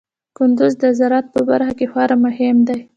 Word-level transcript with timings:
کندز 0.37 0.73
د 0.81 0.83
زراعت 0.99 1.25
په 1.35 1.41
برخه 1.49 1.73
کې 1.79 1.85
خورا 1.91 2.15
مهم 2.25 2.57
دی. 2.67 2.79